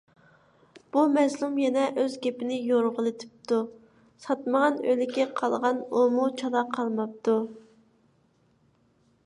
[0.95, 3.59] بۇ مەزلۇم يەنە ئۆز گېپىنى يورغىلىتىپتۇ.
[4.25, 7.37] ساتمىغان ئۆلىكى قالغان، ئۇمۇ چالا قالماپتۇ.